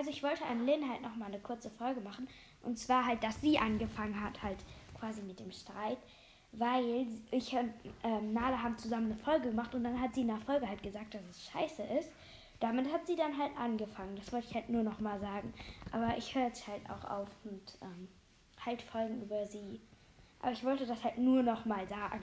[0.00, 2.26] Also ich wollte an Lynn halt nochmal eine kurze Folge machen.
[2.62, 4.56] Und zwar halt, dass sie angefangen hat, halt
[4.98, 5.98] quasi mit dem Streit.
[6.52, 10.28] Weil ich und ähm, Nala haben zusammen eine Folge gemacht und dann hat sie in
[10.28, 12.10] der Folge halt gesagt, dass es scheiße ist.
[12.60, 14.16] Damit hat sie dann halt angefangen.
[14.16, 15.52] Das wollte ich halt nur nochmal sagen.
[15.92, 18.08] Aber ich höre jetzt halt auch auf und ähm,
[18.64, 19.82] halt Folgen über sie.
[20.40, 22.22] Aber ich wollte das halt nur nochmal sagen.